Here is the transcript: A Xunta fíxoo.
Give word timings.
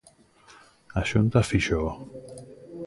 A 0.99 1.01
Xunta 1.09 1.39
fíxoo. 1.49 1.89